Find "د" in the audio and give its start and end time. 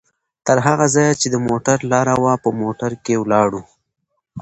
1.29-1.35